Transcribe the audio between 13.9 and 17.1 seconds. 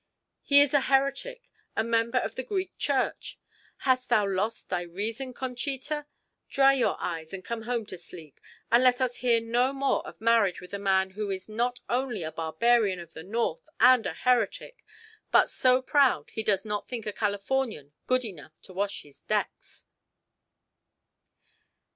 a heretic, but so proud he does not think